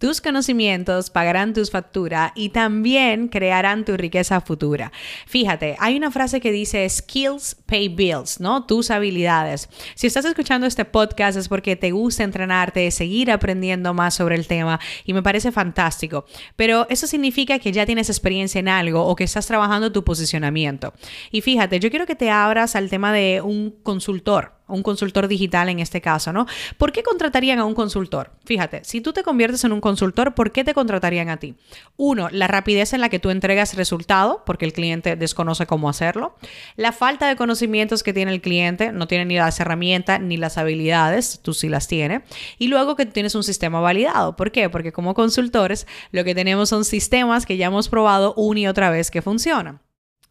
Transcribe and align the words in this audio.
Tus 0.00 0.22
conocimientos 0.22 1.10
pagarán 1.10 1.52
tus 1.52 1.70
facturas 1.70 2.32
y 2.34 2.48
también 2.48 3.28
crearán 3.28 3.84
tu 3.84 3.98
riqueza 3.98 4.40
futura. 4.40 4.92
Fíjate, 5.26 5.76
hay 5.78 5.94
una 5.98 6.10
frase 6.10 6.40
que 6.40 6.50
dice 6.50 6.88
skills 6.88 7.54
pay 7.66 7.88
bills, 7.90 8.40
¿no? 8.40 8.64
Tus 8.64 8.90
habilidades. 8.90 9.68
Si 9.94 10.06
estás 10.06 10.24
escuchando 10.24 10.66
este 10.66 10.86
podcast 10.86 11.36
es 11.36 11.48
porque 11.48 11.76
te 11.76 11.90
gusta 11.90 12.24
entrenarte, 12.24 12.90
seguir 12.90 13.30
aprendiendo 13.30 13.92
más 13.92 14.14
sobre 14.14 14.36
el 14.36 14.46
tema 14.46 14.80
y 15.04 15.12
me 15.12 15.22
parece 15.22 15.52
fantástico. 15.52 16.24
Pero 16.56 16.86
eso 16.88 17.06
significa 17.06 17.58
que 17.58 17.70
ya 17.70 17.84
tienes 17.84 18.08
experiencia 18.08 18.58
en 18.58 18.68
algo 18.68 19.04
o 19.04 19.14
que 19.14 19.24
estás 19.24 19.46
trabajando 19.46 19.92
tu 19.92 20.02
posicionamiento. 20.02 20.94
Y 21.30 21.42
fíjate, 21.42 21.78
yo 21.78 21.90
quiero 21.90 22.06
que 22.06 22.16
te 22.16 22.30
abras 22.30 22.74
al 22.74 22.88
tema 22.88 23.12
de 23.12 23.42
un 23.42 23.76
consultor 23.82 24.59
un 24.70 24.82
consultor 24.82 25.28
digital 25.28 25.68
en 25.68 25.80
este 25.80 26.00
caso, 26.00 26.32
¿no? 26.32 26.46
¿Por 26.78 26.92
qué 26.92 27.02
contratarían 27.02 27.58
a 27.58 27.64
un 27.64 27.74
consultor? 27.74 28.32
Fíjate, 28.44 28.82
si 28.84 29.00
tú 29.00 29.12
te 29.12 29.22
conviertes 29.22 29.64
en 29.64 29.72
un 29.72 29.80
consultor, 29.80 30.34
¿por 30.34 30.52
qué 30.52 30.64
te 30.64 30.74
contratarían 30.74 31.28
a 31.28 31.36
ti? 31.36 31.56
Uno, 31.96 32.28
la 32.30 32.46
rapidez 32.46 32.92
en 32.92 33.00
la 33.00 33.08
que 33.08 33.18
tú 33.18 33.30
entregas 33.30 33.74
resultado, 33.74 34.42
porque 34.46 34.64
el 34.64 34.72
cliente 34.72 35.16
desconoce 35.16 35.66
cómo 35.66 35.88
hacerlo. 35.88 36.36
La 36.76 36.92
falta 36.92 37.28
de 37.28 37.36
conocimientos 37.36 38.02
que 38.02 38.12
tiene 38.12 38.32
el 38.32 38.40
cliente, 38.40 38.92
no 38.92 39.06
tiene 39.06 39.24
ni 39.24 39.36
las 39.36 39.60
herramientas 39.60 40.20
ni 40.20 40.36
las 40.36 40.58
habilidades, 40.58 41.40
tú 41.42 41.54
sí 41.54 41.68
las 41.68 41.88
tienes. 41.88 42.22
Y 42.58 42.68
luego 42.68 42.96
que 42.96 43.06
tienes 43.06 43.34
un 43.34 43.44
sistema 43.44 43.80
validado. 43.80 44.36
¿Por 44.36 44.52
qué? 44.52 44.68
Porque 44.68 44.92
como 44.92 45.14
consultores, 45.14 45.86
lo 46.12 46.24
que 46.24 46.34
tenemos 46.34 46.68
son 46.68 46.84
sistemas 46.84 47.46
que 47.46 47.56
ya 47.56 47.66
hemos 47.66 47.88
probado 47.88 48.34
una 48.34 48.60
y 48.60 48.66
otra 48.66 48.90
vez 48.90 49.10
que 49.10 49.22
funcionan. 49.22 49.80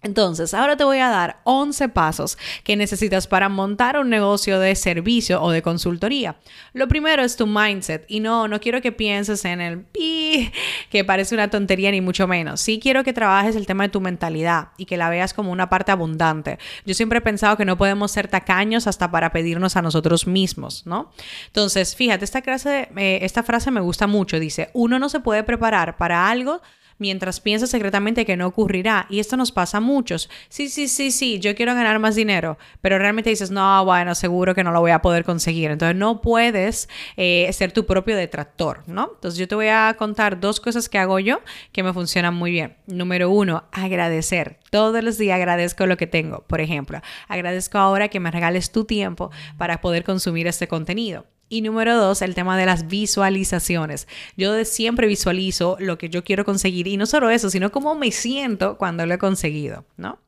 Entonces, 0.01 0.53
ahora 0.53 0.77
te 0.77 0.85
voy 0.85 0.99
a 0.99 1.09
dar 1.09 1.41
11 1.43 1.89
pasos 1.89 2.37
que 2.63 2.77
necesitas 2.77 3.27
para 3.27 3.49
montar 3.49 3.99
un 3.99 4.09
negocio 4.09 4.57
de 4.57 4.73
servicio 4.75 5.41
o 5.41 5.51
de 5.51 5.61
consultoría. 5.61 6.37
Lo 6.71 6.87
primero 6.87 7.21
es 7.21 7.35
tu 7.35 7.45
mindset 7.45 8.05
y 8.07 8.21
no, 8.21 8.47
no 8.47 8.61
quiero 8.61 8.81
que 8.81 8.93
pienses 8.93 9.43
en 9.43 9.59
el 9.59 9.81
pi, 9.81 10.51
que 10.89 11.03
parece 11.03 11.35
una 11.35 11.49
tontería 11.49 11.91
ni 11.91 11.99
mucho 11.99 12.27
menos. 12.27 12.61
Sí 12.61 12.79
quiero 12.81 13.03
que 13.03 13.11
trabajes 13.11 13.57
el 13.57 13.65
tema 13.65 13.83
de 13.83 13.89
tu 13.89 13.99
mentalidad 13.99 14.69
y 14.77 14.85
que 14.85 14.95
la 14.95 15.09
veas 15.09 15.33
como 15.33 15.51
una 15.51 15.67
parte 15.67 15.91
abundante. 15.91 16.59
Yo 16.85 16.93
siempre 16.93 17.19
he 17.19 17.21
pensado 17.21 17.57
que 17.57 17.65
no 17.65 17.77
podemos 17.77 18.11
ser 18.11 18.29
tacaños 18.29 18.87
hasta 18.87 19.11
para 19.11 19.33
pedirnos 19.33 19.75
a 19.75 19.81
nosotros 19.81 20.27
mismos, 20.27 20.85
¿no? 20.85 21.11
Entonces, 21.47 21.95
fíjate, 21.95 22.23
esta, 22.23 22.39
eh, 22.39 23.19
esta 23.21 23.43
frase 23.43 23.69
me 23.69 23.81
gusta 23.81 24.07
mucho. 24.07 24.39
Dice, 24.39 24.69
uno 24.73 24.97
no 24.97 25.09
se 25.09 25.19
puede 25.19 25.43
preparar 25.43 25.97
para 25.97 26.29
algo 26.29 26.61
mientras 26.99 27.39
piensa 27.39 27.65
secretamente 27.65 28.25
que 28.25 28.37
no 28.37 28.47
ocurrirá. 28.47 29.07
Y 29.09 29.19
esto 29.19 29.37
nos 29.37 29.51
pasa 29.51 29.77
a 29.77 29.81
muchos. 29.81 30.29
Sí, 30.49 30.69
sí, 30.69 30.87
sí, 30.87 31.11
sí, 31.11 31.39
yo 31.39 31.55
quiero 31.55 31.73
ganar 31.73 31.99
más 31.99 32.15
dinero, 32.15 32.57
pero 32.81 32.99
realmente 32.99 33.29
dices, 33.29 33.51
no, 33.51 33.83
bueno, 33.85 34.13
seguro 34.13 34.53
que 34.53 34.63
no 34.63 34.71
lo 34.71 34.81
voy 34.81 34.91
a 34.91 35.01
poder 35.01 35.23
conseguir. 35.23 35.71
Entonces 35.71 35.95
no 35.97 36.21
puedes 36.21 36.89
eh, 37.17 37.49
ser 37.53 37.71
tu 37.71 37.85
propio 37.85 38.15
detractor, 38.15 38.83
¿no? 38.87 39.11
Entonces 39.15 39.39
yo 39.39 39.47
te 39.47 39.55
voy 39.55 39.67
a 39.67 39.95
contar 39.97 40.39
dos 40.39 40.59
cosas 40.59 40.89
que 40.89 40.99
hago 40.99 41.19
yo 41.19 41.39
que 41.71 41.83
me 41.83 41.93
funcionan 41.93 42.35
muy 42.35 42.51
bien. 42.51 42.77
Número 42.85 43.29
uno, 43.29 43.63
agradecer. 43.71 44.59
Todos 44.69 45.03
los 45.03 45.17
días 45.17 45.35
agradezco 45.35 45.85
lo 45.85 45.97
que 45.97 46.07
tengo. 46.07 46.43
Por 46.47 46.61
ejemplo, 46.61 47.01
agradezco 47.27 47.77
ahora 47.77 48.09
que 48.09 48.19
me 48.19 48.31
regales 48.31 48.71
tu 48.71 48.85
tiempo 48.85 49.31
para 49.57 49.81
poder 49.81 50.03
consumir 50.03 50.47
este 50.47 50.67
contenido. 50.67 51.25
Y 51.51 51.61
número 51.61 51.97
dos, 51.97 52.21
el 52.21 52.35
tema 52.35 52.55
de 52.57 52.67
las 52.67 52.87
visualizaciones. 52.87 54.07
Yo 54.37 54.63
siempre 54.65 55.07
visualizo 55.07 55.77
lo 55.79 55.97
que 55.97 56.09
yo 56.09 56.23
quiero 56.23 56.45
conseguir 56.45 56.87
y 56.87 56.95
no 56.95 57.07
solo 57.07 57.31
eso, 57.31 57.49
sino 57.49 57.71
cómo 57.71 57.95
me 57.95 58.11
siento 58.11 58.77
cuando 58.77 59.03
lo 59.07 59.15
he 59.15 59.17
conseguido, 59.17 59.83
¿no? 59.97 60.19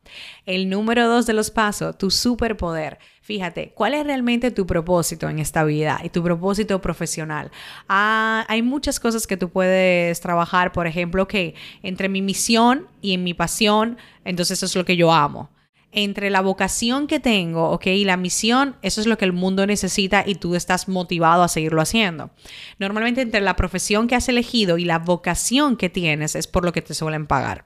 El 0.48 0.68
número 0.68 1.08
dos 1.08 1.28
de 1.28 1.34
los 1.34 1.52
pasos, 1.52 1.96
tu 1.96 2.10
superpoder. 2.10 2.98
Fíjate, 3.22 3.72
¿cuál 3.76 3.94
es 3.94 4.04
realmente 4.04 4.50
tu 4.50 4.66
propósito 4.66 5.30
en 5.30 5.38
esta 5.38 5.64
vida 5.64 6.02
y 6.04 6.10
tu 6.10 6.24
propósito 6.24 6.81
profesional? 6.81 7.52
Ah, 7.88 8.44
hay 8.50 8.64
muchas 8.64 9.00
cosas 9.00 9.28
que 9.28 9.38
tú 9.38 9.50
puedes 9.50 10.20
trabajar, 10.22 10.72
por 10.72 10.88
ejemplo, 10.88 11.28
que 11.28 11.54
entre 11.84 12.10
mi 12.10 12.24
misión 12.24 12.88
y 13.00 13.14
en 13.14 13.24
mi 13.24 13.36
pasión, 13.36 13.98
entonces 14.26 14.58
eso 14.58 14.66
es 14.66 14.76
lo 14.76 14.86
que 14.86 14.98
yo 14.98 15.14
amo 15.14 15.52
entre 15.91 16.29
la 16.29 16.41
vocación 16.41 17.07
que 17.07 17.19
tengo, 17.19 17.69
¿ok? 17.72 17.88
Y 17.88 18.06
la 18.06 18.18
misión, 18.18 18.75
eso 18.81 19.02
es 19.02 19.07
lo 19.07 19.18
que 19.18 19.25
el 19.25 19.34
mundo 19.34 19.66
necesita 19.68 20.24
y 20.25 20.35
tú 20.35 20.56
estás 20.56 20.88
motivado 20.88 21.44
a 21.44 21.47
seguirlo 21.47 21.81
haciendo. 21.81 22.31
Normalmente 22.79 23.22
entre 23.22 23.41
la 23.41 23.56
profesión 23.56 24.07
que 24.07 24.16
has 24.16 24.30
elegido 24.30 24.78
y 24.78 24.85
la 24.85 25.00
vocación 25.00 25.75
que 25.75 25.90
tienes 25.90 26.35
es 26.35 26.47
por 26.47 26.63
lo 26.63 26.72
que 26.72 26.81
te 26.81 26.94
suelen 26.94 27.28
pagar. 27.28 27.66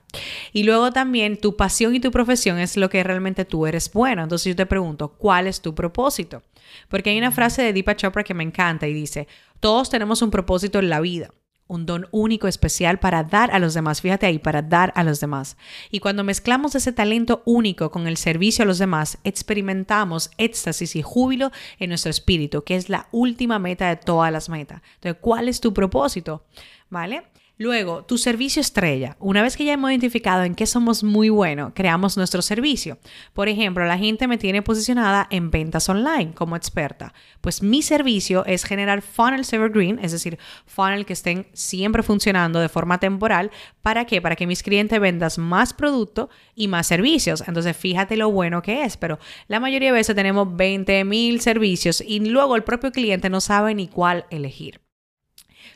Y 0.53 0.63
luego 0.63 0.91
también 0.91 1.37
tu 1.37 1.55
pasión 1.55 1.95
y 1.95 1.99
tu 1.99 2.11
profesión 2.11 2.57
es 2.59 2.77
lo 2.77 2.89
que 2.89 3.03
realmente 3.03 3.45
tú 3.45 3.67
eres 3.67 3.91
bueno. 3.91 4.23
Entonces 4.23 4.47
yo 4.47 4.55
te 4.55 4.65
pregunto, 4.65 5.09
¿cuál 5.09 5.47
es 5.47 5.61
tu 5.61 5.75
propósito? 5.75 6.43
Porque 6.89 7.11
hay 7.11 7.17
una 7.17 7.31
frase 7.31 7.61
de 7.61 7.73
Deepak 7.73 7.97
Chopra 7.97 8.23
que 8.23 8.33
me 8.33 8.43
encanta 8.43 8.87
y 8.87 8.93
dice, 8.93 9.27
todos 9.59 9.89
tenemos 9.89 10.21
un 10.21 10.31
propósito 10.31 10.79
en 10.79 10.89
la 10.89 10.99
vida 10.99 11.31
un 11.67 11.85
don 11.85 12.07
único, 12.11 12.47
especial 12.47 12.99
para 12.99 13.23
dar 13.23 13.51
a 13.51 13.59
los 13.59 13.73
demás. 13.73 14.01
Fíjate 14.01 14.25
ahí, 14.25 14.39
para 14.39 14.61
dar 14.61 14.93
a 14.95 15.03
los 15.03 15.19
demás. 15.19 15.57
Y 15.91 15.99
cuando 15.99 16.23
mezclamos 16.23 16.75
ese 16.75 16.91
talento 16.91 17.41
único 17.45 17.89
con 17.91 18.07
el 18.07 18.17
servicio 18.17 18.63
a 18.63 18.65
los 18.65 18.77
demás, 18.77 19.17
experimentamos 19.23 20.31
éxtasis 20.37 20.95
y 20.95 21.01
júbilo 21.01 21.51
en 21.79 21.89
nuestro 21.89 22.11
espíritu, 22.11 22.63
que 22.63 22.75
es 22.75 22.89
la 22.89 23.07
última 23.11 23.59
meta 23.59 23.89
de 23.89 23.95
todas 23.95 24.31
las 24.31 24.49
metas. 24.49 24.81
Entonces, 24.95 25.19
¿cuál 25.21 25.49
es 25.49 25.59
tu 25.59 25.73
propósito? 25.73 26.43
¿Vale? 26.89 27.23
Luego, 27.57 28.03
tu 28.03 28.17
servicio 28.17 28.59
estrella. 28.59 29.15
Una 29.17 29.41
vez 29.41 29.55
que 29.55 29.63
ya 29.63 29.71
hemos 29.71 29.89
identificado 29.89 30.43
en 30.43 30.55
qué 30.55 30.65
somos 30.65 31.05
muy 31.05 31.29
buenos, 31.29 31.71
creamos 31.73 32.17
nuestro 32.17 32.41
servicio. 32.41 32.97
Por 33.33 33.47
ejemplo, 33.47 33.85
la 33.85 33.97
gente 33.97 34.27
me 34.27 34.37
tiene 34.37 34.61
posicionada 34.61 35.27
en 35.29 35.51
ventas 35.51 35.87
online 35.87 36.33
como 36.33 36.57
experta. 36.57 37.13
Pues 37.39 37.63
mi 37.63 37.81
servicio 37.81 38.45
es 38.45 38.65
generar 38.65 39.01
funnels 39.01 39.53
evergreen, 39.53 39.99
es 40.01 40.11
decir, 40.11 40.37
funnels 40.65 41.05
que 41.05 41.13
estén 41.13 41.47
siempre 41.53 42.03
funcionando 42.03 42.59
de 42.59 42.67
forma 42.67 42.99
temporal. 42.99 43.51
¿Para 43.81 44.03
qué? 44.03 44.21
Para 44.21 44.35
que 44.35 44.47
mis 44.47 44.61
clientes 44.61 44.99
vendan 44.99 45.31
más 45.37 45.73
producto 45.73 46.29
y 46.55 46.67
más 46.67 46.87
servicios. 46.87 47.41
Entonces, 47.47 47.77
fíjate 47.77 48.17
lo 48.17 48.31
bueno 48.31 48.61
que 48.61 48.83
es, 48.83 48.97
pero 48.97 49.17
la 49.47 49.61
mayoría 49.61 49.89
de 49.89 49.99
veces 49.99 50.13
tenemos 50.13 50.57
20 50.57 51.05
mil 51.05 51.39
servicios 51.39 52.03
y 52.05 52.19
luego 52.19 52.57
el 52.57 52.65
propio 52.65 52.91
cliente 52.91 53.29
no 53.29 53.39
sabe 53.39 53.73
ni 53.75 53.87
cuál 53.87 54.25
elegir. 54.29 54.84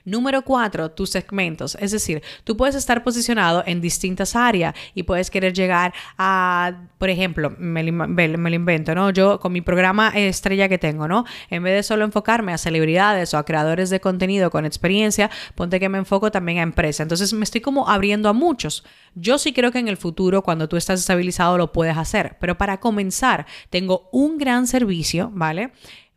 Número 0.09 0.41
cuatro, 0.41 0.89
tus 0.89 1.11
segmentos. 1.11 1.77
Es 1.79 1.91
decir, 1.91 2.23
tú 2.43 2.57
puedes 2.57 2.73
estar 2.73 3.03
posicionado 3.03 3.63
en 3.67 3.79
distintas 3.79 4.35
áreas 4.35 4.73
y 4.95 5.03
puedes 5.03 5.29
querer 5.29 5.53
llegar 5.53 5.93
a, 6.17 6.87
por 6.97 7.09
ejemplo, 7.09 7.53
me 7.59 7.83
lo, 7.83 8.07
me 8.07 8.27
lo, 8.27 8.55
invento, 8.55 8.95
¿no? 8.95 9.11
Yo 9.11 9.39
con 9.39 9.51
mi 9.51 9.61
programa 9.61 10.09
estrella 10.09 10.67
que 10.67 10.79
tengo, 10.79 11.07
¿no? 11.07 11.25
En 11.51 11.61
vez 11.61 11.75
de 11.75 11.83
solo 11.83 12.05
enfocarme 12.05 12.53
a 12.53 12.57
celebridades 12.57 13.33
o 13.33 13.37
a 13.37 13.45
creadores 13.45 13.91
de 13.91 13.99
contenido 13.99 14.49
con 14.49 14.65
experiencia, 14.65 15.29
ponte 15.53 15.79
que 15.79 15.89
me 15.89 15.99
enfoco 15.99 16.31
también 16.31 16.57
a 16.57 16.63
empresas. 16.63 17.01
Entonces 17.01 17.31
me 17.33 17.43
estoy 17.43 17.61
como 17.61 17.87
abriendo 17.87 18.29
a 18.29 18.33
muchos. 18.33 18.83
Yo 19.13 19.37
sí 19.37 19.53
creo 19.53 19.71
que 19.71 19.79
en 19.79 19.87
el 19.87 19.97
futuro, 19.97 20.41
cuando 20.41 20.67
tú 20.67 20.75
estás 20.75 20.99
estabilizado, 20.99 21.57
lo 21.57 21.71
puedes 21.71 21.97
hacer. 21.97 22.37
Pero 22.39 22.57
para 22.57 22.79
comenzar, 22.79 23.45
tengo 23.69 24.09
un 24.11 24.39
gran 24.39 24.65
servicio, 24.65 25.29
¿vale? 25.33 25.71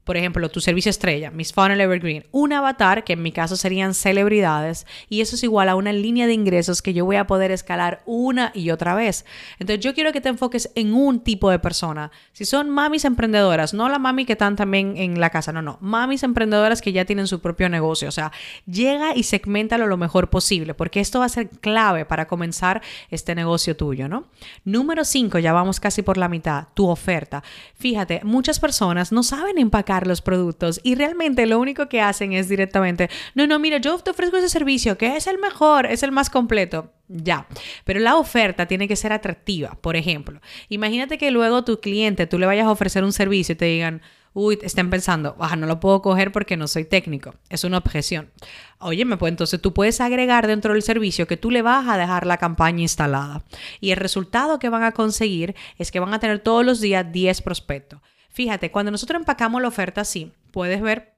Por 0.04 0.16
ejemplo, 0.16 0.48
tu 0.50 0.60
servicio 0.60 0.90
estrella, 0.90 1.30
Miss 1.30 1.52
Funnel 1.52 1.80
Evergreen, 1.80 2.26
un 2.32 2.52
avatar, 2.52 3.04
que 3.04 3.12
en 3.12 3.22
mi 3.22 3.30
caso 3.30 3.56
serían 3.56 3.94
celebridades, 3.94 4.86
y 5.08 5.20
eso 5.20 5.36
es 5.36 5.44
igual 5.44 5.68
a 5.68 5.76
una 5.76 5.92
línea 5.92 6.26
de 6.26 6.32
ingresos 6.32 6.82
que 6.82 6.92
yo 6.92 7.04
voy 7.04 7.16
a 7.16 7.26
poder 7.26 7.50
escalar 7.52 8.02
una 8.04 8.50
y 8.54 8.70
otra 8.70 8.94
vez. 8.94 9.24
Entonces, 9.58 9.84
yo 9.84 9.94
quiero 9.94 10.12
que 10.12 10.20
te 10.20 10.28
enfoques 10.28 10.70
en 10.74 10.94
un 10.94 11.20
tipo 11.20 11.50
de 11.50 11.58
persona. 11.58 12.10
Si 12.32 12.44
son 12.44 12.68
mamis 12.68 13.04
emprendedoras, 13.04 13.74
no 13.74 13.88
la 13.88 13.98
mami 13.98 14.24
que 14.24 14.32
están 14.32 14.56
también 14.56 14.96
en 14.96 15.20
la 15.20 15.30
casa, 15.30 15.52
no, 15.52 15.62
no, 15.62 15.78
mamis 15.80 16.22
emprendedoras 16.24 16.82
que 16.82 16.92
ya 16.92 17.04
tienen 17.04 17.28
su 17.28 17.40
propio 17.40 17.68
negocio. 17.68 18.08
O 18.08 18.12
sea, 18.12 18.32
llega 18.66 19.14
y 19.14 19.22
segmentalo 19.22 19.86
lo 19.86 19.96
mejor 19.96 20.30
posible, 20.30 20.74
porque 20.74 21.00
esto 21.00 21.20
va 21.20 21.26
a 21.26 21.28
ser 21.28 21.48
clave 21.48 22.04
para 22.04 22.26
comenzar 22.26 22.82
este 23.10 23.34
negocio 23.34 23.76
tuyo, 23.76 24.08
¿no? 24.08 24.24
Número 24.64 25.04
5, 25.04 25.38
ya 25.38 25.52
vamos 25.52 25.78
casi 25.78 26.02
por 26.02 26.16
la 26.16 26.28
mitad, 26.28 26.66
tu 26.74 26.88
oferta. 26.88 27.44
Fíjate, 27.76 28.20
muchas 28.24 28.58
personas 28.58 29.12
no 29.12 29.22
saben 29.22 29.58
empacar 29.58 29.91
los 30.00 30.22
productos 30.22 30.80
y 30.82 30.94
realmente 30.94 31.46
lo 31.46 31.58
único 31.58 31.88
que 31.88 32.00
hacen 32.00 32.32
es 32.32 32.48
directamente, 32.48 33.10
no, 33.34 33.46
no, 33.46 33.58
mira, 33.58 33.78
yo 33.78 33.98
te 33.98 34.10
ofrezco 34.10 34.38
ese 34.38 34.48
servicio 34.48 34.98
que 34.98 35.16
es 35.16 35.26
el 35.26 35.38
mejor, 35.38 35.86
es 35.86 36.02
el 36.02 36.12
más 36.12 36.30
completo. 36.30 36.92
Ya, 37.08 37.46
pero 37.84 38.00
la 38.00 38.16
oferta 38.16 38.66
tiene 38.66 38.88
que 38.88 38.96
ser 38.96 39.12
atractiva. 39.12 39.76
Por 39.82 39.96
ejemplo, 39.96 40.40
imagínate 40.70 41.18
que 41.18 41.30
luego 41.30 41.62
tu 41.62 41.78
cliente, 41.78 42.26
tú 42.26 42.38
le 42.38 42.46
vayas 42.46 42.66
a 42.66 42.70
ofrecer 42.70 43.04
un 43.04 43.12
servicio 43.12 43.52
y 43.52 43.56
te 43.56 43.66
digan, 43.66 44.00
Uy, 44.34 44.58
estén 44.62 44.88
pensando, 44.88 45.36
ah, 45.40 45.56
no 45.56 45.66
lo 45.66 45.78
puedo 45.78 46.00
coger 46.00 46.32
porque 46.32 46.56
no 46.56 46.66
soy 46.66 46.84
técnico. 46.84 47.34
Es 47.50 47.64
una 47.64 47.76
objeción. 47.76 48.30
Oye, 48.78 49.04
pues 49.04 49.30
entonces 49.30 49.60
tú 49.60 49.74
puedes 49.74 50.00
agregar 50.00 50.46
dentro 50.46 50.72
del 50.72 50.82
servicio 50.82 51.26
que 51.26 51.36
tú 51.36 51.50
le 51.50 51.60
vas 51.60 51.86
a 51.86 51.98
dejar 51.98 52.26
la 52.26 52.38
campaña 52.38 52.80
instalada. 52.80 53.44
Y 53.80 53.90
el 53.90 53.98
resultado 53.98 54.58
que 54.58 54.70
van 54.70 54.84
a 54.84 54.92
conseguir 54.92 55.54
es 55.76 55.90
que 55.90 56.00
van 56.00 56.14
a 56.14 56.18
tener 56.18 56.38
todos 56.38 56.64
los 56.64 56.80
días 56.80 57.12
10 57.12 57.42
prospectos. 57.42 58.00
Fíjate, 58.32 58.70
cuando 58.70 58.90
nosotros 58.90 59.20
empacamos 59.20 59.60
la 59.60 59.68
oferta 59.68 60.00
así, 60.00 60.32
puedes 60.50 60.80
ver 60.80 61.12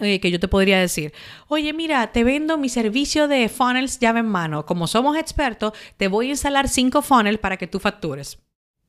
eh, 0.00 0.20
que 0.20 0.30
yo 0.30 0.38
te 0.38 0.48
podría 0.48 0.78
decir, 0.78 1.12
oye, 1.48 1.72
mira, 1.72 2.12
te 2.12 2.24
vendo 2.24 2.58
mi 2.58 2.68
servicio 2.68 3.28
de 3.28 3.48
funnels 3.48 3.98
llave 3.98 4.20
en 4.20 4.26
mano. 4.26 4.66
Como 4.66 4.86
somos 4.86 5.16
expertos, 5.16 5.72
te 5.96 6.08
voy 6.08 6.26
a 6.26 6.30
instalar 6.30 6.68
cinco 6.68 7.02
funnels 7.02 7.38
para 7.38 7.56
que 7.56 7.66
tú 7.66 7.78
factures. 7.80 8.38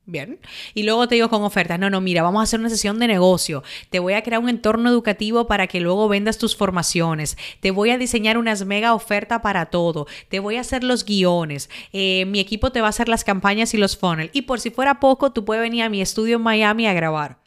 Bien. 0.06 0.40
Y 0.74 0.82
luego 0.82 1.06
te 1.06 1.14
digo 1.14 1.28
con 1.28 1.42
ofertas, 1.42 1.78
no, 1.78 1.88
no, 1.88 2.00
mira, 2.00 2.22
vamos 2.22 2.40
a 2.40 2.42
hacer 2.42 2.58
una 2.58 2.70
sesión 2.70 2.98
de 2.98 3.06
negocio. 3.06 3.62
Te 3.90 4.00
voy 4.00 4.14
a 4.14 4.22
crear 4.22 4.40
un 4.40 4.48
entorno 4.48 4.88
educativo 4.88 5.46
para 5.46 5.68
que 5.68 5.78
luego 5.78 6.08
vendas 6.08 6.38
tus 6.38 6.56
formaciones. 6.56 7.36
Te 7.60 7.70
voy 7.70 7.90
a 7.90 7.98
diseñar 7.98 8.36
unas 8.36 8.64
mega 8.64 8.94
ofertas 8.94 9.40
para 9.40 9.66
todo. 9.66 10.06
Te 10.28 10.40
voy 10.40 10.56
a 10.56 10.62
hacer 10.62 10.82
los 10.82 11.04
guiones. 11.04 11.70
Eh, 11.92 12.24
mi 12.26 12.40
equipo 12.40 12.72
te 12.72 12.80
va 12.80 12.88
a 12.88 12.90
hacer 12.90 13.08
las 13.08 13.22
campañas 13.22 13.72
y 13.74 13.78
los 13.78 13.96
funnels. 13.96 14.30
Y 14.32 14.42
por 14.42 14.58
si 14.58 14.70
fuera 14.70 14.98
poco, 14.98 15.32
tú 15.32 15.44
puedes 15.44 15.62
venir 15.62 15.84
a 15.84 15.88
mi 15.88 16.00
estudio 16.02 16.36
en 16.36 16.42
Miami 16.42 16.88
a 16.88 16.92
grabar. 16.92 17.38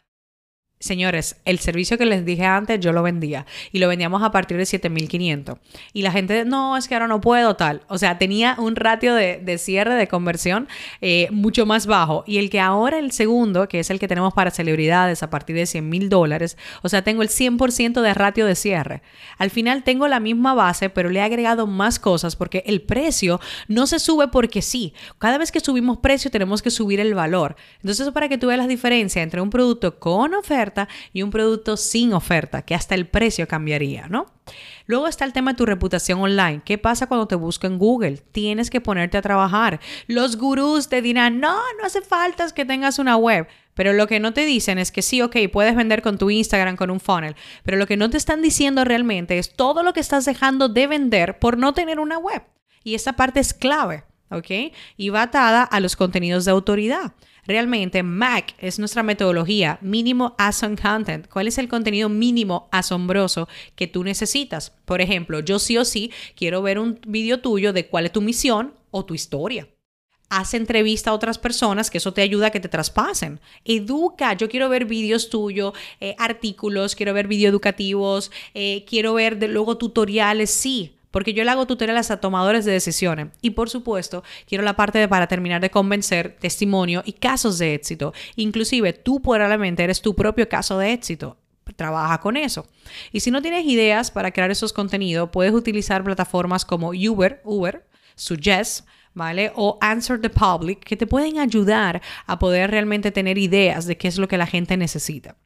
Señores, 0.84 1.36
el 1.46 1.60
servicio 1.60 1.96
que 1.96 2.04
les 2.04 2.26
dije 2.26 2.44
antes 2.44 2.78
yo 2.78 2.92
lo 2.92 3.02
vendía 3.02 3.46
y 3.72 3.78
lo 3.78 3.88
vendíamos 3.88 4.22
a 4.22 4.30
partir 4.30 4.58
de 4.58 4.66
7500. 4.66 5.56
Y 5.94 6.02
la 6.02 6.12
gente, 6.12 6.44
no, 6.44 6.76
es 6.76 6.88
que 6.88 6.94
ahora 6.94 7.08
no 7.08 7.22
puedo 7.22 7.56
tal. 7.56 7.80
O 7.88 7.96
sea, 7.96 8.18
tenía 8.18 8.56
un 8.58 8.76
ratio 8.76 9.14
de, 9.14 9.56
cierre 9.56 9.94
de 9.94 10.08
conversión 10.08 10.68
eh, 11.00 11.28
mucho 11.30 11.64
más 11.64 11.86
bajo. 11.86 12.22
Y 12.26 12.36
el 12.36 12.50
que 12.50 12.60
ahora 12.60 12.98
el 12.98 13.12
segundo, 13.12 13.66
que 13.66 13.80
es 13.80 13.88
el 13.88 13.98
que 13.98 14.08
tenemos 14.08 14.34
para 14.34 14.50
celebridades 14.50 15.22
a 15.22 15.30
partir 15.30 15.56
de 15.56 15.64
100 15.64 15.88
mil 15.88 16.10
dólares, 16.10 16.58
o 16.82 16.90
sea, 16.90 17.00
tengo 17.00 17.22
el 17.22 17.30
100% 17.30 18.02
de 18.02 18.12
ratio 18.12 18.44
de 18.44 18.54
cierre. 18.54 19.00
Al 19.38 19.48
final 19.48 19.84
tengo 19.84 20.06
la 20.06 20.20
misma 20.20 20.52
base, 20.52 20.90
pero 20.90 21.08
le 21.08 21.20
he 21.20 21.22
agregado 21.22 21.66
más 21.66 21.98
cosas 21.98 22.36
porque 22.36 22.62
el 22.66 22.82
precio 22.82 23.40
no 23.68 23.86
se 23.86 23.98
sube 23.98 24.28
porque 24.28 24.60
sí. 24.60 24.92
Cada 25.18 25.38
vez 25.38 25.50
que 25.50 25.60
subimos 25.60 25.96
precio 25.96 26.30
tenemos 26.30 26.60
que 26.60 26.70
subir 26.70 27.00
el 27.00 27.14
valor. 27.14 27.56
Entonces, 27.80 28.10
para 28.10 28.28
que 28.28 28.36
tú 28.36 28.48
veas 28.48 28.58
la 28.58 28.66
diferencia 28.66 29.22
entre 29.22 29.40
un 29.40 29.48
producto 29.48 29.98
con 29.98 30.34
y 31.12 31.22
un 31.22 31.30
producto 31.30 31.76
sin 31.76 32.12
oferta, 32.12 32.62
que 32.62 32.74
hasta 32.74 32.94
el 32.94 33.06
precio 33.06 33.48
cambiaría, 33.48 34.06
¿no? 34.08 34.26
Luego 34.86 35.08
está 35.08 35.24
el 35.24 35.32
tema 35.32 35.52
de 35.52 35.56
tu 35.56 35.66
reputación 35.66 36.20
online. 36.20 36.62
¿Qué 36.64 36.76
pasa 36.76 37.06
cuando 37.06 37.26
te 37.26 37.34
busco 37.34 37.66
en 37.66 37.78
Google? 37.78 38.18
Tienes 38.32 38.68
que 38.68 38.80
ponerte 38.80 39.16
a 39.16 39.22
trabajar. 39.22 39.80
Los 40.06 40.36
gurús 40.36 40.88
te 40.88 41.00
dirán, 41.00 41.40
no, 41.40 41.56
no 41.78 41.86
hace 41.86 42.02
falta 42.02 42.50
que 42.54 42.64
tengas 42.64 42.98
una 42.98 43.16
web. 43.16 43.46
Pero 43.74 43.92
lo 43.92 44.06
que 44.06 44.20
no 44.20 44.32
te 44.32 44.44
dicen 44.44 44.78
es 44.78 44.92
que 44.92 45.02
sí, 45.02 45.20
ok, 45.20 45.36
puedes 45.52 45.74
vender 45.74 46.02
con 46.02 46.18
tu 46.18 46.30
Instagram, 46.30 46.76
con 46.76 46.90
un 46.90 47.00
funnel. 47.00 47.34
Pero 47.64 47.76
lo 47.76 47.86
que 47.86 47.96
no 47.96 48.08
te 48.08 48.16
están 48.16 48.40
diciendo 48.40 48.84
realmente 48.84 49.38
es 49.38 49.54
todo 49.54 49.82
lo 49.82 49.92
que 49.92 50.00
estás 50.00 50.24
dejando 50.24 50.68
de 50.68 50.86
vender 50.86 51.38
por 51.38 51.58
no 51.58 51.74
tener 51.74 51.98
una 51.98 52.18
web. 52.18 52.42
Y 52.84 52.94
esa 52.94 53.14
parte 53.14 53.40
es 53.40 53.54
clave, 53.54 54.04
¿ok? 54.30 54.72
Y 54.96 55.08
va 55.08 55.22
atada 55.22 55.62
a 55.62 55.80
los 55.80 55.96
contenidos 55.96 56.44
de 56.44 56.52
autoridad. 56.52 57.14
Realmente, 57.46 58.02
MAC 58.02 58.54
es 58.58 58.78
nuestra 58.78 59.02
metodología, 59.02 59.78
mínimo 59.82 60.34
awesome 60.38 60.76
content. 60.76 61.28
¿Cuál 61.28 61.48
es 61.48 61.58
el 61.58 61.68
contenido 61.68 62.08
mínimo 62.08 62.68
asombroso 62.72 63.48
que 63.76 63.86
tú 63.86 64.02
necesitas? 64.02 64.70
Por 64.84 65.00
ejemplo, 65.00 65.40
yo 65.40 65.58
sí 65.58 65.76
o 65.76 65.84
sí 65.84 66.10
quiero 66.36 66.62
ver 66.62 66.78
un 66.78 67.00
video 67.06 67.40
tuyo 67.40 67.72
de 67.72 67.86
cuál 67.86 68.06
es 68.06 68.12
tu 68.12 68.22
misión 68.22 68.74
o 68.90 69.04
tu 69.04 69.14
historia 69.14 69.68
haz 70.30 70.54
entrevista 70.54 71.10
a 71.10 71.14
otras 71.14 71.38
personas, 71.38 71.90
que 71.90 71.98
eso 71.98 72.12
te 72.12 72.22
ayuda 72.22 72.48
a 72.48 72.50
que 72.50 72.58
te 72.58 72.68
traspasen. 72.68 73.40
Educa, 73.64 74.32
yo 74.32 74.48
quiero 74.48 74.68
ver 74.68 74.84
vídeos 74.84 75.30
tuyos, 75.30 75.74
eh, 76.00 76.16
artículos, 76.18 76.96
quiero 76.96 77.14
ver 77.14 77.28
vídeos 77.28 77.50
educativos, 77.50 78.32
eh, 78.52 78.84
quiero 78.88 79.14
ver 79.14 79.38
de, 79.38 79.46
luego 79.46 79.78
tutoriales, 79.78 80.50
sí 80.50 80.96
porque 81.14 81.32
yo 81.32 81.44
le 81.44 81.50
hago 81.52 81.64
tutoriales 81.64 82.10
a 82.10 82.16
tomadores 82.16 82.64
de 82.64 82.72
decisiones 82.72 83.28
y 83.40 83.50
por 83.50 83.70
supuesto 83.70 84.24
quiero 84.48 84.64
la 84.64 84.74
parte 84.74 84.98
de 84.98 85.06
para 85.06 85.28
terminar 85.28 85.60
de 85.60 85.70
convencer, 85.70 86.36
testimonio 86.40 87.04
y 87.06 87.12
casos 87.12 87.56
de 87.58 87.72
éxito. 87.74 88.12
Inclusive 88.34 88.92
tú 88.94 89.22
probablemente 89.22 89.84
eres 89.84 90.02
tu 90.02 90.16
propio 90.16 90.48
caso 90.48 90.76
de 90.76 90.92
éxito. 90.92 91.36
Trabaja 91.76 92.18
con 92.18 92.36
eso. 92.36 92.66
Y 93.12 93.20
si 93.20 93.30
no 93.30 93.42
tienes 93.42 93.64
ideas 93.64 94.10
para 94.10 94.32
crear 94.32 94.50
esos 94.50 94.72
contenidos, 94.72 95.30
puedes 95.30 95.52
utilizar 95.52 96.02
plataformas 96.02 96.64
como 96.64 96.88
Uber, 96.88 97.40
Uber, 97.44 97.86
Suggest, 98.16 98.84
¿vale? 99.12 99.52
O 99.54 99.78
Answer 99.80 100.20
the 100.20 100.30
Public, 100.30 100.80
que 100.80 100.96
te 100.96 101.06
pueden 101.06 101.38
ayudar 101.38 102.02
a 102.26 102.40
poder 102.40 102.72
realmente 102.72 103.12
tener 103.12 103.38
ideas 103.38 103.86
de 103.86 103.96
qué 103.96 104.08
es 104.08 104.18
lo 104.18 104.26
que 104.26 104.36
la 104.36 104.48
gente 104.48 104.76
necesita. 104.76 105.36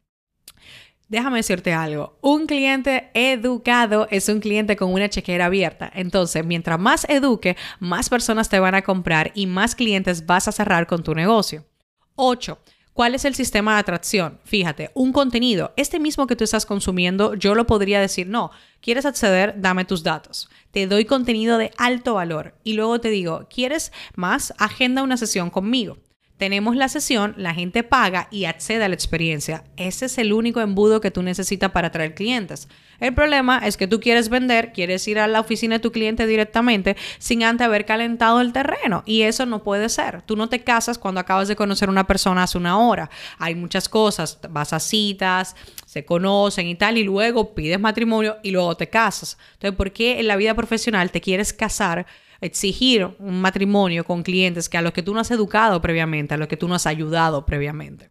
Déjame 1.09 1.39
decirte 1.39 1.73
algo, 1.73 2.19
un 2.21 2.47
cliente 2.47 3.11
educado 3.15 4.07
es 4.11 4.29
un 4.29 4.41
cliente 4.41 4.77
con 4.77 4.93
una 4.93 5.09
chequera 5.09 5.47
abierta. 5.47 5.91
Entonces, 5.95 6.45
mientras 6.45 6.79
más 6.79 7.07
eduque, 7.09 7.57
más 7.81 8.11
personas 8.11 8.51
te 8.51 8.61
van 8.61 8.75
a 8.75 8.83
comprar 8.83 9.33
y 9.35 9.47
más 9.47 9.75
clientes 9.75 10.27
vas 10.27 10.49
a 10.49 10.53
cerrar 10.53 10.87
con 10.87 11.03
tu 11.03 11.15
negocio. 11.15 11.65
8. 12.17 12.59
¿Cuál 12.93 13.15
es 13.15 13.25
el 13.25 13.35
sistema 13.35 13.75
de 13.75 13.81
atracción? 13.81 14.39
Fíjate, 14.45 14.91
un 14.93 15.13
contenido, 15.13 15.73
este 15.77 15.99
mismo 15.99 16.27
que 16.27 16.37
tú 16.37 16.45
estás 16.45 16.67
consumiendo, 16.67 17.35
yo 17.35 17.55
lo 17.55 17.67
podría 17.67 18.03
decir, 18.03 18.27
no, 18.27 18.51
¿quieres 18.83 19.07
acceder? 19.07 19.55
Dame 19.57 19.87
tus 19.87 20.03
datos. 20.03 20.51
Te 20.73 20.87
doy 20.87 21.07
contenido 21.07 21.57
de 21.57 21.71
alto 21.79 22.15
valor 22.15 22.55
y 22.65 22.75
luego 22.75 23.01
te 23.01 23.09
digo, 23.09 23.47
¿quieres 23.49 23.93
más? 24.15 24.53
Agenda 24.59 25.03
una 25.03 25.17
sesión 25.17 25.49
conmigo 25.49 25.97
tenemos 26.39 26.77
la 26.77 26.89
sesión, 26.89 27.35
la 27.37 27.53
gente 27.53 27.83
paga 27.83 28.29
y 28.31 28.45
accede 28.45 28.85
a 28.85 28.89
la 28.89 28.95
experiencia. 28.95 29.65
Ese 29.77 30.07
es 30.07 30.19
el 30.19 30.33
único 30.33 30.61
embudo 30.61 31.01
que 31.01 31.11
tú 31.11 31.23
necesitas 31.23 31.73
para 31.73 31.89
atraer 31.89 32.15
clientes. 32.15 32.69
El 33.01 33.15
problema 33.15 33.59
es 33.59 33.77
que 33.77 33.87
tú 33.87 34.01
quieres 34.01 34.29
vender, 34.29 34.73
quieres 34.73 35.07
ir 35.07 35.19
a 35.19 35.29
la 35.29 35.41
oficina 35.41 35.77
de 35.77 35.81
tu 35.81 35.93
cliente 35.93 36.27
directamente 36.27 36.97
sin 37.19 37.45
antes 37.45 37.65
haber 37.65 37.85
calentado 37.85 38.41
el 38.41 38.53
terreno 38.53 39.03
y 39.05 39.23
eso 39.23 39.47
no 39.47 39.63
puede 39.63 39.89
ser. 39.89 40.23
Tú 40.23 40.37
no 40.37 40.49
te 40.49 40.63
casas 40.65 40.99
cuando 40.99 41.21
acabas 41.21 41.49
de 41.49 41.57
conocer 41.57 41.89
a 41.89 41.93
una 41.93 42.07
persona 42.07 42.45
hace 42.45 42.59
una 42.59 42.79
hora. 42.79 43.11
Hay 43.39 43.55
muchas 43.55 43.89
cosas, 43.89 44.39
vas 44.51 44.73
a 44.73 44.81
citas, 44.81 45.55
se 45.87 46.05
conocen 46.05 46.67
y 46.67 46.77
tal 46.77 46.99
y 46.99 47.05
luego 47.05 47.55
pides 47.55 47.81
matrimonio 47.81 48.37
y 48.43 48.53
luego 48.53 48.77
te 48.77 48.89
casas. 48.89 49.39
Entonces, 49.55 49.77
¿por 49.77 49.93
qué 49.93 50.21
en 50.21 50.29
la 50.29 50.37
vida 50.37 50.55
profesional 50.55 51.11
te 51.11 51.21
quieres 51.21 51.53
casar? 51.53 52.07
Exigir 52.41 53.09
un 53.19 53.41
matrimonio 53.41 54.05
con 54.05 54.23
clientes 54.23 54.69
que 54.69 54.79
a 54.79 54.83
los 54.83 54.93
que 54.93 55.03
tú 55.03 55.15
no 55.15 55.21
has 55.21 55.31
educado 55.31 55.81
previamente, 55.81 56.35
a 56.35 56.39
los 56.39 56.49
que 56.49 56.57
tú 56.57 56.69
no 56.69 56.75
has 56.75 56.87
ayudado 56.87 57.47
previamente. 57.47 58.11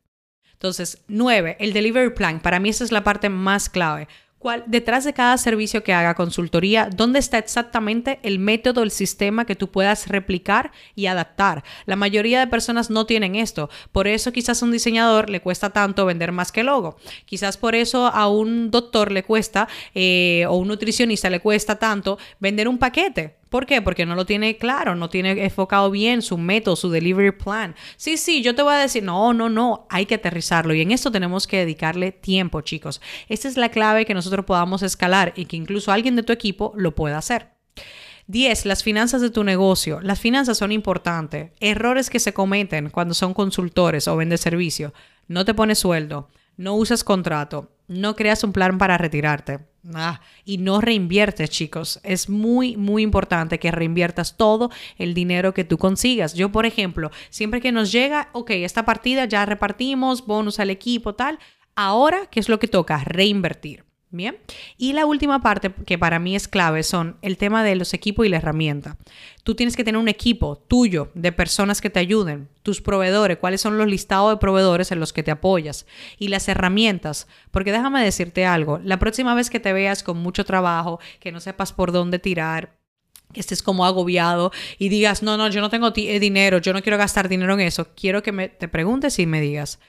Entonces, 0.54 1.04
nueve, 1.08 1.56
el 1.60 1.74
delivery 1.74 2.14
plan. 2.16 2.40
Para 2.40 2.60
mí 2.60 2.70
esa 2.70 2.84
es 2.84 2.92
la 2.92 3.04
parte 3.04 3.30
más 3.30 3.70
clave. 3.70 4.08
¿Cuál, 4.40 4.64
detrás 4.68 5.04
de 5.04 5.14
cada 5.14 5.36
servicio 5.40 5.84
que 5.84 5.94
haga 5.94 6.14
consultoría, 6.14 6.90
dónde 6.96 7.18
está 7.18 7.40
exactamente 7.40 8.20
el 8.22 8.38
método, 8.38 8.84
el 8.84 8.92
sistema 8.92 9.46
que 9.46 9.56
tú 9.56 9.72
puedas 9.72 10.08
replicar 10.08 10.72
y 10.94 11.08
adaptar. 11.08 11.64
La 11.88 11.96
mayoría 11.96 12.40
de 12.40 12.46
personas 12.46 12.92
no 12.92 13.08
tienen 13.08 13.36
esto. 13.36 13.72
Por 13.92 14.08
eso 14.08 14.32
quizás 14.32 14.62
a 14.62 14.66
un 14.66 14.72
diseñador 14.72 15.32
le 15.32 15.42
cuesta 15.42 15.72
tanto 15.72 16.06
vender 16.06 16.32
más 16.32 16.52
que 16.52 16.64
logo. 16.64 16.98
Quizás 17.26 17.58
por 17.58 17.74
eso 17.74 18.06
a 18.06 18.28
un 18.30 18.70
doctor 18.70 19.12
le 19.12 19.24
cuesta 19.24 19.68
eh, 19.96 20.46
o 20.48 20.56
un 20.56 20.68
nutricionista 20.68 21.32
le 21.32 21.40
cuesta 21.40 21.80
tanto 21.80 22.20
vender 22.40 22.68
un 22.68 22.78
paquete. 22.78 23.38
¿Por 23.50 23.66
qué? 23.66 23.82
Porque 23.82 24.06
no 24.06 24.16
lo 24.16 24.26
tiene 24.26 24.58
claro, 24.58 24.96
no 24.96 25.10
tiene 25.10 25.44
enfocado 25.44 25.90
bien 25.90 26.22
su 26.22 26.38
método, 26.38 26.76
su 26.76 26.90
delivery 26.90 27.32
plan. 27.32 27.76
Sí, 27.96 28.18
sí, 28.18 28.42
yo 28.42 28.56
te 28.56 28.62
voy 28.62 28.74
a 28.74 28.78
decir, 28.78 29.04
no, 29.04 29.34
no, 29.34 29.50
no, 29.50 29.88
hay 29.90 30.06
que 30.06 30.16
aterrizarlo 30.16 30.74
y 30.74 30.82
en 30.82 30.92
esto 30.92 31.12
tenemos 31.12 31.48
que 31.48 31.58
dedicarle 31.58 32.12
tiempo, 32.12 32.62
chicos. 32.62 33.02
Esta 33.30 33.48
es 33.48 33.58
la 33.58 33.70
clave 33.70 34.06
que 34.06 34.14
nosotros 34.14 34.46
podamos 34.46 34.84
escalar 34.84 35.34
y 35.36 35.46
que 35.46 35.56
incluso 35.56 35.92
alguien 35.92 36.16
de 36.16 36.24
tu 36.24 36.34
equipo 36.34 36.74
lo 36.76 36.96
pueda 36.96 37.18
hacer. 37.18 37.58
10. 38.28 38.66
Las 38.66 38.84
finanzas 38.84 39.22
de 39.22 39.30
tu 39.30 39.46
negocio. 39.46 40.02
Las 40.02 40.20
finanzas 40.20 40.58
son 40.58 40.74
importantes. 40.74 41.52
Errores 41.62 42.10
que 42.10 42.20
se 42.20 42.34
cometen 42.34 42.90
cuando 42.90 43.14
son 43.14 43.34
consultores 43.34 44.08
o 44.10 44.18
vende 44.18 44.38
servicio. 44.38 44.94
No 45.28 45.46
te 45.46 45.54
pones 45.54 45.80
sueldo, 45.80 46.30
no 46.58 46.76
usas 46.76 47.06
contrato, 47.06 47.72
no 47.88 48.16
creas 48.16 48.44
un 48.44 48.52
plan 48.52 48.78
para 48.78 48.98
retirarte. 48.98 49.60
Ah, 49.94 50.20
y 50.44 50.58
no 50.58 50.82
reinviertes, 50.82 51.50
chicos. 51.50 52.00
Es 52.04 52.30
muy, 52.30 52.76
muy 52.76 53.04
importante 53.04 53.60
que 53.60 53.72
reinviertas 53.72 54.36
todo 54.36 54.70
el 54.98 55.14
dinero 55.14 55.54
que 55.54 55.64
tú 55.64 55.78
consigas. 55.78 56.34
Yo, 56.34 56.52
por 56.52 56.66
ejemplo, 56.66 57.10
siempre 57.30 57.62
que 57.62 57.72
nos 57.72 57.92
llega, 57.92 58.30
ok, 58.34 58.52
esta 58.52 58.84
partida 58.84 59.26
ya 59.26 59.46
repartimos, 59.46 60.26
bonus 60.26 60.60
al 60.60 60.72
equipo, 60.72 61.16
tal. 61.16 61.40
Ahora, 61.76 62.28
¿qué 62.30 62.40
es 62.40 62.50
lo 62.50 62.60
que 62.60 62.68
toca? 62.68 63.04
Reinvertir. 63.06 63.87
Bien. 64.10 64.38
Y 64.78 64.94
la 64.94 65.06
última 65.06 65.42
parte 65.42 65.74
que 65.86 65.98
para 65.98 66.18
mí 66.18 66.34
es 66.34 66.48
clave 66.48 66.84
son 66.84 67.18
el 67.22 67.38
tema 67.38 67.62
de 67.66 67.76
los 67.76 67.94
equipos 67.94 68.26
y 68.26 68.30
la 68.30 68.38
herramienta. 68.38 68.96
Tú 69.44 69.54
tienes 69.54 69.76
que 69.76 69.84
tener 69.84 70.00
un 70.00 70.08
equipo 70.08 70.56
tuyo 70.56 71.12
de 71.14 71.34
personas 71.34 71.82
que 71.82 71.90
te 71.90 72.00
ayuden, 72.00 72.48
tus 72.64 72.82
proveedores, 72.82 73.38
cuáles 73.38 73.60
son 73.60 73.78
los 73.78 73.88
listados 73.88 74.32
de 74.32 74.38
proveedores 74.38 74.94
en 74.94 75.02
los 75.02 75.12
que 75.12 75.24
te 75.24 75.32
apoyas 75.32 75.86
y 76.18 76.30
las 76.30 76.48
herramientas. 76.48 77.28
Porque 77.52 77.74
déjame 77.74 78.02
decirte 78.02 78.46
algo, 78.46 78.80
la 78.82 78.98
próxima 78.98 79.36
vez 79.36 79.50
que 79.50 79.60
te 79.60 79.74
veas 79.74 80.04
con 80.04 80.18
mucho 80.18 80.46
trabajo, 80.46 81.02
que 81.20 81.34
no 81.34 81.42
sepas 81.42 81.74
por 81.74 81.92
dónde 81.92 82.18
tirar, 82.18 82.78
que 83.34 83.42
estés 83.42 83.62
como 83.62 83.86
agobiado 83.86 84.54
y 84.80 84.88
digas, 84.88 85.22
no, 85.22 85.36
no, 85.36 85.50
yo 85.50 85.60
no 85.60 85.70
tengo 85.70 85.92
eh, 85.94 86.20
dinero, 86.22 86.60
yo 86.60 86.72
no 86.72 86.82
quiero 86.82 86.98
gastar 86.98 87.28
dinero 87.28 87.56
en 87.56 87.60
eso, 87.60 87.90
quiero 87.94 88.24
que 88.24 88.32
me, 88.32 88.48
te 88.48 88.70
preguntes 88.70 89.20
y 89.20 89.26
me 89.26 89.42
digas, 89.42 89.80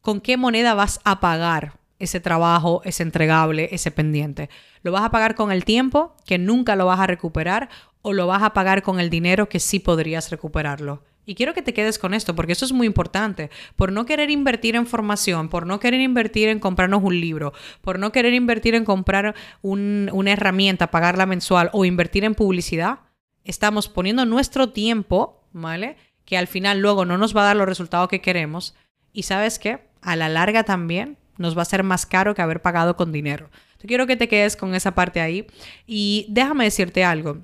¿con 0.00 0.22
qué 0.22 0.38
moneda 0.38 0.72
vas 0.72 1.00
a 1.04 1.20
pagar? 1.20 1.78
Ese 1.98 2.20
trabajo, 2.20 2.82
ese 2.84 3.02
entregable, 3.02 3.68
ese 3.72 3.90
pendiente. 3.90 4.50
Lo 4.82 4.92
vas 4.92 5.02
a 5.02 5.10
pagar 5.10 5.34
con 5.34 5.50
el 5.50 5.64
tiempo, 5.64 6.14
que 6.26 6.38
nunca 6.38 6.76
lo 6.76 6.86
vas 6.86 7.00
a 7.00 7.06
recuperar, 7.06 7.68
o 8.02 8.12
lo 8.12 8.26
vas 8.26 8.42
a 8.42 8.52
pagar 8.52 8.82
con 8.82 9.00
el 9.00 9.10
dinero 9.10 9.48
que 9.48 9.60
sí 9.60 9.80
podrías 9.80 10.30
recuperarlo. 10.30 11.02
Y 11.28 11.34
quiero 11.34 11.54
que 11.54 11.62
te 11.62 11.74
quedes 11.74 11.98
con 11.98 12.14
esto, 12.14 12.36
porque 12.36 12.52
eso 12.52 12.64
es 12.64 12.72
muy 12.72 12.86
importante. 12.86 13.50
Por 13.74 13.90
no 13.90 14.06
querer 14.06 14.30
invertir 14.30 14.76
en 14.76 14.86
formación, 14.86 15.48
por 15.48 15.66
no 15.66 15.80
querer 15.80 16.00
invertir 16.00 16.48
en 16.48 16.60
comprarnos 16.60 17.02
un 17.02 17.20
libro, 17.20 17.52
por 17.80 17.98
no 17.98 18.12
querer 18.12 18.32
invertir 18.32 18.76
en 18.76 18.84
comprar 18.84 19.34
una 19.60 20.30
herramienta, 20.30 20.92
pagarla 20.92 21.26
mensual 21.26 21.70
o 21.72 21.84
invertir 21.84 22.24
en 22.24 22.36
publicidad, 22.36 23.00
estamos 23.42 23.88
poniendo 23.88 24.24
nuestro 24.24 24.68
tiempo, 24.68 25.42
¿vale? 25.52 25.96
Que 26.24 26.36
al 26.36 26.46
final 26.46 26.78
luego 26.78 27.04
no 27.04 27.18
nos 27.18 27.36
va 27.36 27.42
a 27.42 27.46
dar 27.46 27.56
los 27.56 27.66
resultados 27.66 28.08
que 28.08 28.20
queremos. 28.20 28.76
Y 29.12 29.24
sabes 29.24 29.58
qué? 29.58 29.80
A 30.02 30.14
la 30.14 30.28
larga 30.28 30.62
también 30.62 31.18
nos 31.38 31.56
va 31.56 31.62
a 31.62 31.66
ser 31.66 31.82
más 31.82 32.06
caro 32.06 32.34
que 32.34 32.42
haber 32.42 32.62
pagado 32.62 32.96
con 32.96 33.12
dinero. 33.12 33.50
Yo 33.80 33.86
quiero 33.86 34.06
que 34.06 34.16
te 34.16 34.28
quedes 34.28 34.56
con 34.56 34.74
esa 34.74 34.94
parte 34.94 35.20
ahí. 35.20 35.46
Y 35.86 36.26
déjame 36.28 36.64
decirte 36.64 37.04
algo. 37.04 37.38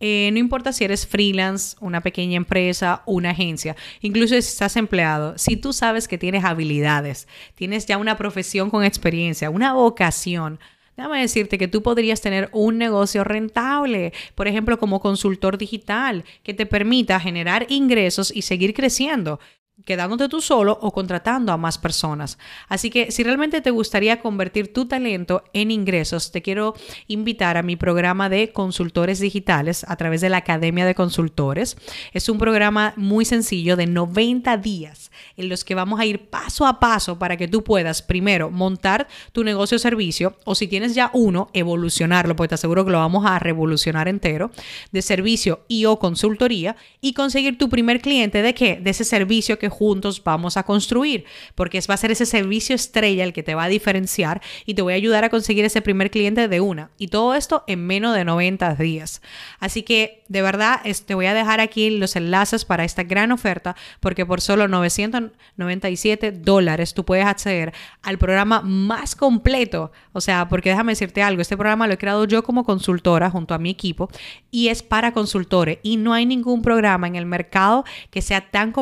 Eh, 0.00 0.30
no 0.32 0.38
importa 0.38 0.72
si 0.72 0.84
eres 0.84 1.06
freelance, 1.06 1.76
una 1.80 2.02
pequeña 2.02 2.36
empresa, 2.36 3.02
una 3.06 3.30
agencia, 3.30 3.76
incluso 4.02 4.34
si 4.34 4.40
estás 4.40 4.76
empleado, 4.76 5.38
si 5.38 5.56
tú 5.56 5.72
sabes 5.72 6.08
que 6.08 6.18
tienes 6.18 6.44
habilidades, 6.44 7.26
tienes 7.54 7.86
ya 7.86 7.96
una 7.96 8.18
profesión 8.18 8.70
con 8.70 8.84
experiencia, 8.84 9.50
una 9.50 9.72
vocación, 9.72 10.58
Déjame 10.96 11.22
decirte 11.22 11.58
que 11.58 11.66
tú 11.66 11.82
podrías 11.82 12.20
tener 12.20 12.48
un 12.52 12.78
negocio 12.78 13.24
rentable, 13.24 14.12
por 14.36 14.46
ejemplo, 14.46 14.78
como 14.78 15.00
consultor 15.00 15.58
digital, 15.58 16.24
que 16.44 16.54
te 16.54 16.66
permita 16.66 17.18
generar 17.18 17.66
ingresos 17.68 18.32
y 18.34 18.42
seguir 18.42 18.74
creciendo 18.74 19.40
quedándote 19.84 20.28
tú 20.28 20.40
solo 20.40 20.78
o 20.80 20.92
contratando 20.92 21.52
a 21.52 21.56
más 21.56 21.78
personas. 21.78 22.38
Así 22.68 22.90
que 22.90 23.10
si 23.10 23.24
realmente 23.24 23.60
te 23.60 23.70
gustaría 23.70 24.20
convertir 24.20 24.72
tu 24.72 24.86
talento 24.86 25.42
en 25.52 25.70
ingresos, 25.70 26.30
te 26.30 26.42
quiero 26.42 26.74
invitar 27.08 27.56
a 27.56 27.62
mi 27.62 27.74
programa 27.74 28.28
de 28.28 28.52
consultores 28.52 29.18
digitales 29.18 29.84
a 29.88 29.96
través 29.96 30.20
de 30.20 30.28
la 30.28 30.38
Academia 30.38 30.86
de 30.86 30.94
Consultores. 30.94 31.76
Es 32.12 32.28
un 32.28 32.38
programa 32.38 32.94
muy 32.96 33.24
sencillo 33.24 33.76
de 33.76 33.86
90 33.86 34.56
días 34.58 35.10
en 35.36 35.48
los 35.48 35.64
que 35.64 35.74
vamos 35.74 35.98
a 35.98 36.06
ir 36.06 36.28
paso 36.30 36.66
a 36.66 36.78
paso 36.78 37.18
para 37.18 37.36
que 37.36 37.48
tú 37.48 37.64
puedas 37.64 38.00
primero 38.00 38.50
montar 38.50 39.08
tu 39.32 39.42
negocio 39.42 39.76
o 39.76 39.80
servicio 39.80 40.36
o 40.44 40.54
si 40.54 40.68
tienes 40.68 40.94
ya 40.94 41.10
uno, 41.12 41.50
evolucionarlo, 41.52 42.36
porque 42.36 42.50
te 42.50 42.54
aseguro 42.54 42.84
que 42.84 42.92
lo 42.92 42.98
vamos 42.98 43.26
a 43.26 43.38
revolucionar 43.40 44.06
entero, 44.06 44.50
de 44.92 45.02
servicio 45.02 45.64
y 45.66 45.84
o 45.86 45.98
consultoría 45.98 46.76
y 47.00 47.12
conseguir 47.12 47.58
tu 47.58 47.68
primer 47.68 48.00
cliente 48.00 48.40
de 48.40 48.54
qué? 48.54 48.78
De 48.80 48.90
ese 48.90 49.04
servicio 49.04 49.58
que 49.58 49.63
juntos 49.68 50.22
vamos 50.22 50.56
a 50.56 50.62
construir, 50.62 51.24
porque 51.54 51.80
va 51.88 51.94
a 51.94 51.98
ser 51.98 52.10
ese 52.10 52.26
servicio 52.26 52.74
estrella 52.74 53.24
el 53.24 53.32
que 53.32 53.42
te 53.42 53.54
va 53.54 53.64
a 53.64 53.68
diferenciar 53.68 54.40
y 54.66 54.74
te 54.74 54.82
voy 54.82 54.94
a 54.94 54.96
ayudar 54.96 55.24
a 55.24 55.30
conseguir 55.30 55.64
ese 55.64 55.82
primer 55.82 56.10
cliente 56.10 56.48
de 56.48 56.60
una. 56.60 56.90
Y 56.98 57.08
todo 57.08 57.34
esto 57.34 57.64
en 57.66 57.86
menos 57.86 58.14
de 58.14 58.24
90 58.24 58.74
días. 58.76 59.22
Así 59.60 59.82
que 59.82 60.22
de 60.28 60.42
verdad 60.42 60.80
te 61.06 61.14
voy 61.14 61.26
a 61.26 61.34
dejar 61.34 61.60
aquí 61.60 61.90
los 61.90 62.16
enlaces 62.16 62.64
para 62.64 62.84
esta 62.84 63.02
gran 63.02 63.32
oferta, 63.32 63.76
porque 64.00 64.26
por 64.26 64.40
solo 64.40 64.68
997 64.68 66.32
dólares 66.32 66.94
tú 66.94 67.04
puedes 67.04 67.26
acceder 67.26 67.72
al 68.02 68.18
programa 68.18 68.60
más 68.62 69.14
completo. 69.16 69.92
O 70.12 70.20
sea, 70.20 70.48
porque 70.48 70.70
déjame 70.70 70.92
decirte 70.92 71.22
algo, 71.22 71.42
este 71.42 71.56
programa 71.56 71.86
lo 71.86 71.94
he 71.94 71.98
creado 71.98 72.24
yo 72.24 72.42
como 72.42 72.64
consultora 72.64 73.30
junto 73.30 73.54
a 73.54 73.58
mi 73.58 73.70
equipo 73.70 74.08
y 74.50 74.68
es 74.68 74.82
para 74.82 75.12
consultores 75.12 75.78
y 75.82 75.96
no 75.96 76.12
hay 76.12 76.26
ningún 76.26 76.62
programa 76.62 77.06
en 77.06 77.16
el 77.16 77.26
mercado 77.26 77.84
que 78.10 78.22
sea 78.22 78.50
tan 78.50 78.72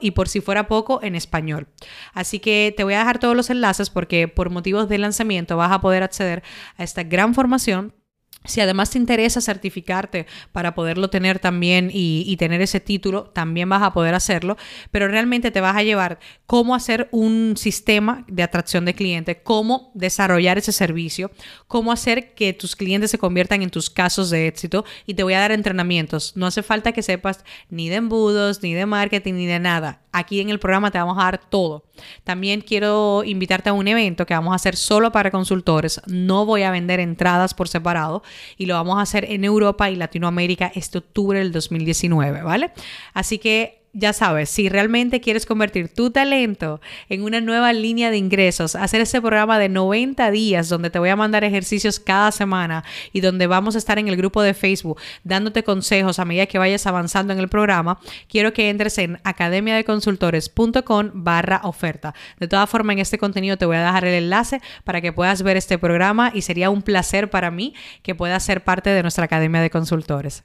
y 0.00 0.12
por 0.12 0.28
si 0.28 0.40
fuera 0.40 0.68
poco 0.68 1.00
en 1.02 1.14
español. 1.14 1.68
Así 2.12 2.38
que 2.40 2.72
te 2.76 2.84
voy 2.84 2.94
a 2.94 2.98
dejar 2.98 3.18
todos 3.18 3.36
los 3.36 3.50
enlaces 3.50 3.90
porque 3.90 4.28
por 4.28 4.50
motivos 4.50 4.88
de 4.88 4.98
lanzamiento 4.98 5.56
vas 5.56 5.72
a 5.72 5.80
poder 5.80 6.02
acceder 6.02 6.42
a 6.76 6.84
esta 6.84 7.02
gran 7.02 7.34
formación 7.34 7.94
si 8.44 8.60
además 8.60 8.90
te 8.90 8.98
interesa 8.98 9.40
certificarte 9.40 10.26
para 10.52 10.74
poderlo 10.74 11.08
tener 11.08 11.38
también 11.38 11.90
y, 11.92 12.36
tener 12.36 12.60
ese 12.60 12.78
título, 12.78 13.24
también 13.24 13.68
vas 13.68 13.82
a 13.82 13.92
poder 13.92 14.14
hacerlo, 14.14 14.58
pero 14.90 15.08
realmente 15.08 15.50
te 15.50 15.62
vas 15.62 15.76
a 15.76 15.82
llevar 15.82 16.18
cómo 16.46 16.74
hacer 16.74 17.08
un 17.10 17.54
sistema 17.56 18.24
de 18.28 18.42
atracción 18.42 18.84
de 18.84 18.94
clientes, 18.94 19.38
cómo 19.42 19.90
desarrollar 19.94 20.58
ese 20.58 20.72
servicio, 20.72 21.30
cómo 21.68 21.90
hacer 21.90 22.34
que 22.34 22.52
tus 22.52 22.76
clientes 22.76 23.10
se 23.10 23.18
conviertan 23.18 23.62
en 23.62 23.70
tus 23.70 23.88
casos 23.88 24.28
de 24.28 24.46
éxito 24.46 24.84
y 25.06 25.14
te 25.14 25.22
voy 25.22 25.34
a 25.34 25.40
dar 25.40 25.52
entrenamientos. 25.52 26.36
No 26.36 26.46
hace 26.46 26.62
falta 26.62 26.92
que 26.92 27.02
sepas 27.02 27.44
ni 27.70 27.88
de 27.88 27.96
embudos, 27.96 28.62
ni 28.62 28.74
de 28.74 28.84
marketing, 28.84 29.34
ni 29.34 29.46
de 29.46 29.58
nada. 29.58 30.02
Aquí 30.12 30.40
en 30.40 30.50
el 30.50 30.60
programa 30.60 30.90
te 30.90 30.98
vamos 30.98 31.18
a 31.18 31.24
dar 31.24 31.38
todo. 31.38 31.84
También 32.22 32.60
quiero 32.60 33.24
invitarte 33.24 33.70
a 33.70 33.72
un 33.72 33.88
evento 33.88 34.26
que 34.26 34.34
vamos 34.34 34.52
a 34.52 34.56
hacer 34.56 34.76
solo 34.76 35.10
para 35.10 35.30
consultores. 35.30 36.00
No 36.06 36.46
voy 36.46 36.62
a 36.62 36.70
vender 36.70 37.00
entradas 37.00 37.54
por 37.54 37.68
separado 37.68 38.22
y 38.56 38.66
lo 38.66 38.74
vamos 38.74 38.98
a 38.98 39.02
hacer 39.02 39.24
en 39.30 39.44
Europa 39.44 39.90
y 39.90 39.96
Latinoamérica 39.96 40.72
este 40.74 40.98
octubre 40.98 41.38
del 41.38 41.52
2019, 41.52 42.42
¿vale? 42.42 42.70
Así 43.12 43.38
que 43.38 43.83
ya 43.94 44.12
sabes, 44.12 44.50
si 44.50 44.68
realmente 44.68 45.20
quieres 45.20 45.46
convertir 45.46 45.88
tu 45.88 46.10
talento 46.10 46.80
en 47.08 47.22
una 47.22 47.40
nueva 47.40 47.72
línea 47.72 48.10
de 48.10 48.18
ingresos, 48.18 48.74
hacer 48.74 49.00
ese 49.00 49.20
programa 49.20 49.58
de 49.58 49.68
90 49.68 50.30
días 50.32 50.68
donde 50.68 50.90
te 50.90 50.98
voy 50.98 51.10
a 51.10 51.16
mandar 51.16 51.44
ejercicios 51.44 52.00
cada 52.00 52.32
semana 52.32 52.84
y 53.12 53.20
donde 53.20 53.46
vamos 53.46 53.76
a 53.76 53.78
estar 53.78 53.98
en 53.98 54.08
el 54.08 54.16
grupo 54.16 54.42
de 54.42 54.52
Facebook 54.52 55.00
dándote 55.22 55.62
consejos 55.62 56.18
a 56.18 56.24
medida 56.24 56.46
que 56.46 56.58
vayas 56.58 56.86
avanzando 56.86 57.32
en 57.32 57.38
el 57.38 57.48
programa, 57.48 58.00
quiero 58.28 58.52
que 58.52 58.68
entres 58.68 58.98
en 58.98 59.20
academiadeconsultores.com 59.22 61.10
barra 61.14 61.60
oferta. 61.62 62.14
De 62.40 62.48
todas 62.48 62.68
formas, 62.68 62.94
en 62.94 63.00
este 63.00 63.18
contenido 63.18 63.56
te 63.56 63.66
voy 63.66 63.76
a 63.76 63.84
dejar 63.86 64.04
el 64.04 64.24
enlace 64.24 64.60
para 64.82 65.00
que 65.00 65.12
puedas 65.12 65.42
ver 65.42 65.56
este 65.56 65.78
programa 65.78 66.32
y 66.34 66.42
sería 66.42 66.70
un 66.70 66.82
placer 66.82 67.30
para 67.30 67.52
mí 67.52 67.74
que 68.02 68.14
puedas 68.14 68.42
ser 68.42 68.64
parte 68.64 68.90
de 68.90 69.02
nuestra 69.02 69.24
Academia 69.24 69.60
de 69.60 69.70
Consultores. 69.70 70.44